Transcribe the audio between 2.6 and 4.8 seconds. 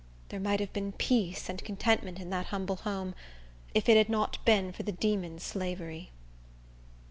home if it had not been